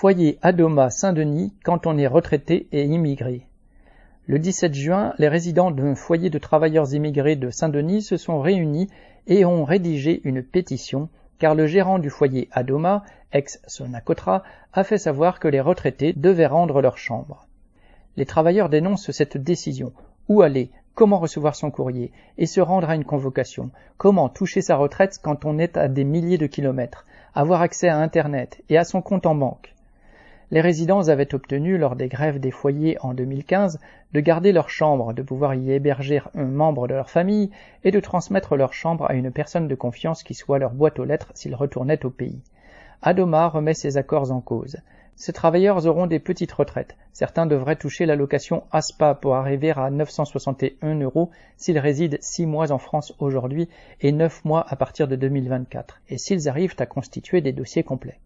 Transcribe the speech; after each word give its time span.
Foyer 0.00 0.38
Adoma 0.40 0.88
Saint-Denis 0.88 1.52
quand 1.62 1.86
on 1.86 1.98
est 1.98 2.06
retraité 2.06 2.68
et 2.72 2.84
immigré. 2.84 3.46
Le 4.24 4.38
17 4.38 4.72
juin, 4.72 5.12
les 5.18 5.28
résidents 5.28 5.70
d'un 5.70 5.94
foyer 5.94 6.30
de 6.30 6.38
travailleurs 6.38 6.94
immigrés 6.94 7.36
de 7.36 7.50
Saint-Denis 7.50 8.00
se 8.00 8.16
sont 8.16 8.40
réunis 8.40 8.88
et 9.26 9.44
ont 9.44 9.62
rédigé 9.62 10.22
une 10.24 10.42
pétition 10.42 11.10
car 11.38 11.54
le 11.54 11.66
gérant 11.66 11.98
du 11.98 12.08
foyer 12.08 12.48
Adoma, 12.52 13.04
ex-Sonacotra, 13.32 14.42
a 14.72 14.84
fait 14.84 14.96
savoir 14.96 15.38
que 15.38 15.48
les 15.48 15.60
retraités 15.60 16.14
devaient 16.14 16.46
rendre 16.46 16.80
leur 16.80 16.96
chambre. 16.96 17.46
Les 18.16 18.24
travailleurs 18.24 18.70
dénoncent 18.70 19.10
cette 19.10 19.36
décision. 19.36 19.92
Où 20.30 20.40
aller? 20.40 20.70
Comment 20.94 21.18
recevoir 21.18 21.54
son 21.54 21.70
courrier? 21.70 22.10
Et 22.38 22.46
se 22.46 22.62
rendre 22.62 22.88
à 22.88 22.94
une 22.94 23.04
convocation 23.04 23.70
Comment 23.98 24.30
toucher 24.30 24.62
sa 24.62 24.76
retraite 24.76 25.18
quand 25.22 25.44
on 25.44 25.58
est 25.58 25.76
à 25.76 25.88
des 25.88 26.04
milliers 26.04 26.38
de 26.38 26.46
kilomètres? 26.46 27.04
Avoir 27.34 27.60
accès 27.60 27.90
à 27.90 27.98
Internet 27.98 28.62
et 28.70 28.78
à 28.78 28.84
son 28.84 29.02
compte 29.02 29.26
en 29.26 29.34
banque? 29.34 29.74
Les 30.50 30.60
résidents 30.60 31.08
avaient 31.08 31.34
obtenu, 31.34 31.78
lors 31.78 31.94
des 31.94 32.08
grèves 32.08 32.40
des 32.40 32.50
foyers 32.50 32.96
en 33.00 33.14
2015, 33.14 33.78
de 34.12 34.20
garder 34.20 34.50
leur 34.50 34.68
chambre, 34.68 35.12
de 35.12 35.22
pouvoir 35.22 35.54
y 35.54 35.70
héberger 35.70 36.22
un 36.34 36.46
membre 36.46 36.88
de 36.88 36.94
leur 36.94 37.08
famille 37.08 37.50
et 37.84 37.92
de 37.92 38.00
transmettre 38.00 38.56
leur 38.56 38.72
chambre 38.72 39.08
à 39.08 39.14
une 39.14 39.30
personne 39.30 39.68
de 39.68 39.74
confiance 39.76 40.24
qui 40.24 40.34
soit 40.34 40.58
leur 40.58 40.72
boîte 40.72 40.98
aux 40.98 41.04
lettres 41.04 41.30
s'ils 41.34 41.54
retournaient 41.54 42.04
au 42.04 42.10
pays. 42.10 42.40
Adoma 43.02 43.48
remet 43.48 43.74
ces 43.74 43.96
accords 43.96 44.32
en 44.32 44.40
cause. 44.40 44.78
Ces 45.14 45.32
travailleurs 45.32 45.86
auront 45.86 46.06
des 46.06 46.18
petites 46.18 46.52
retraites. 46.52 46.96
Certains 47.12 47.46
devraient 47.46 47.76
toucher 47.76 48.06
l'allocation 48.06 48.64
ASPA 48.72 49.14
pour 49.14 49.36
arriver 49.36 49.70
à 49.70 49.90
961 49.90 50.98
euros 51.00 51.30
s'ils 51.56 51.78
résident 51.78 52.18
6 52.20 52.46
mois 52.46 52.72
en 52.72 52.78
France 52.78 53.14
aujourd'hui 53.18 53.68
et 54.00 54.12
9 54.12 54.44
mois 54.44 54.64
à 54.68 54.76
partir 54.76 55.06
de 55.06 55.16
2024, 55.16 56.00
et 56.08 56.18
s'ils 56.18 56.48
arrivent 56.48 56.76
à 56.78 56.86
constituer 56.86 57.40
des 57.40 57.52
dossiers 57.52 57.82
complets. 57.84 58.18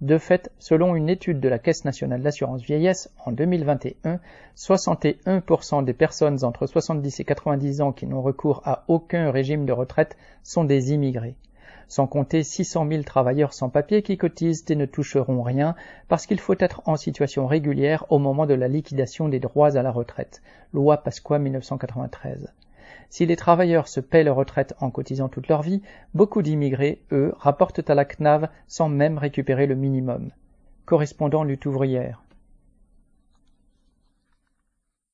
De 0.00 0.18
fait, 0.18 0.50
selon 0.58 0.96
une 0.96 1.08
étude 1.08 1.38
de 1.38 1.48
la 1.48 1.58
Caisse 1.58 1.84
nationale 1.84 2.20
d'assurance 2.20 2.62
vieillesse 2.62 3.10
en 3.24 3.32
2021, 3.32 4.18
61% 4.56 5.84
des 5.84 5.92
personnes 5.92 6.44
entre 6.44 6.66
70 6.66 7.20
et 7.20 7.24
90 7.24 7.80
ans 7.80 7.92
qui 7.92 8.06
n'ont 8.06 8.20
recours 8.20 8.60
à 8.64 8.84
aucun 8.88 9.30
régime 9.30 9.66
de 9.66 9.72
retraite 9.72 10.16
sont 10.42 10.64
des 10.64 10.92
immigrés. 10.92 11.36
Sans 11.86 12.06
compter 12.06 12.42
600 12.42 12.88
000 12.88 13.02
travailleurs 13.04 13.52
sans 13.52 13.68
papier 13.68 14.02
qui 14.02 14.16
cotisent 14.16 14.64
et 14.68 14.74
ne 14.74 14.86
toucheront 14.86 15.42
rien 15.42 15.76
parce 16.08 16.26
qu'il 16.26 16.40
faut 16.40 16.56
être 16.58 16.82
en 16.86 16.96
situation 16.96 17.46
régulière 17.46 18.04
au 18.10 18.18
moment 18.18 18.46
de 18.46 18.54
la 18.54 18.68
liquidation 18.68 19.28
des 19.28 19.38
droits 19.38 19.76
à 19.76 19.82
la 19.82 19.92
retraite. 19.92 20.42
Loi 20.72 20.96
Pasqua 20.96 21.38
1993. 21.38 22.52
Si 23.08 23.26
les 23.26 23.36
travailleurs 23.36 23.86
se 23.86 24.00
paient 24.00 24.24
leur 24.24 24.36
retraite 24.36 24.74
en 24.80 24.90
cotisant 24.90 25.28
toute 25.28 25.48
leur 25.48 25.62
vie, 25.62 25.82
beaucoup 26.14 26.42
d'immigrés, 26.42 27.02
eux, 27.12 27.32
rapportent 27.38 27.88
à 27.88 27.94
la 27.94 28.04
CNAV 28.04 28.48
sans 28.66 28.88
même 28.88 29.18
récupérer 29.18 29.66
le 29.66 29.76
minimum. 29.76 30.30
Correspondant 30.84 31.44
lutte 31.44 31.66
ouvrière. 31.66 32.23